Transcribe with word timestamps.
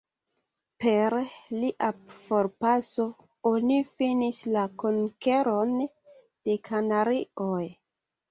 Per 0.83 1.15
lia 1.63 1.89
forpaso, 2.21 3.03
oni 3.51 3.77
finis 3.99 4.39
la 4.55 4.63
Konkeron 4.85 5.75
de 5.83 6.57
Kanarioj. 6.71 7.63